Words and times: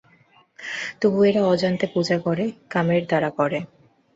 তবু 0.99 1.19
এরা 1.23 1.41
অজান্তে 1.45 1.85
পূজা 1.93 2.17
করে, 2.25 2.43
কামের 2.69 3.01
দ্বারা 3.07 3.29
করে। 3.39 3.59